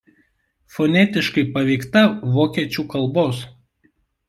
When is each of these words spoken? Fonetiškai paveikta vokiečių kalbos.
Fonetiškai 0.77 1.43
paveikta 1.59 2.03
vokiečių 2.39 2.89
kalbos. 2.97 3.45